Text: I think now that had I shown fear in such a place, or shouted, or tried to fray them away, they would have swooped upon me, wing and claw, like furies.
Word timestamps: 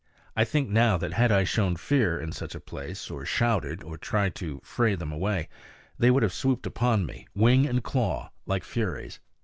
I 0.35 0.45
think 0.45 0.67
now 0.67 0.97
that 0.97 1.13
had 1.13 1.31
I 1.31 1.43
shown 1.43 1.75
fear 1.75 2.19
in 2.19 2.31
such 2.31 2.55
a 2.55 2.59
place, 2.59 3.11
or 3.11 3.23
shouted, 3.23 3.83
or 3.83 3.99
tried 3.99 4.33
to 4.41 4.59
fray 4.63 4.95
them 4.95 5.11
away, 5.11 5.47
they 5.99 6.09
would 6.09 6.23
have 6.23 6.33
swooped 6.33 6.65
upon 6.65 7.05
me, 7.05 7.27
wing 7.35 7.67
and 7.67 7.83
claw, 7.83 8.31
like 8.47 8.63
furies. 8.63 9.19